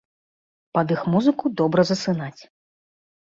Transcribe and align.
Пад 0.77 0.93
іх 0.95 1.03
музыку 1.15 1.51
добра 1.61 1.85
засынаць. 1.91 2.41